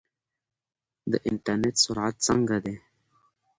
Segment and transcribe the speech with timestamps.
[1.11, 2.75] د انټرنیټ سرعت څنګه دی؟